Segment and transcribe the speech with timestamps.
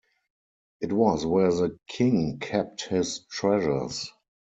[0.79, 4.11] It was where the king kept his treasures.